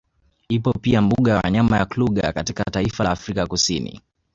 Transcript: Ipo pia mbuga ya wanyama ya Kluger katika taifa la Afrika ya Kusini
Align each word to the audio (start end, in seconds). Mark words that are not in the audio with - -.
Ipo 0.49 0.73
pia 0.73 1.01
mbuga 1.01 1.31
ya 1.33 1.39
wanyama 1.43 1.77
ya 1.77 1.85
Kluger 1.85 2.33
katika 2.33 2.63
taifa 2.63 3.03
la 3.03 3.11
Afrika 3.11 3.39
ya 3.41 3.47
Kusini 3.47 4.01